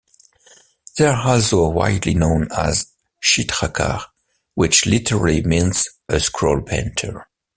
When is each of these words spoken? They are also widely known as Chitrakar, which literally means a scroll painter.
They 0.97 1.05
are 1.05 1.27
also 1.27 1.69
widely 1.69 2.15
known 2.15 2.47
as 2.51 2.91
Chitrakar, 3.23 4.01
which 4.55 4.87
literally 4.87 5.43
means 5.43 5.87
a 6.09 6.19
scroll 6.19 6.63
painter. 6.63 7.27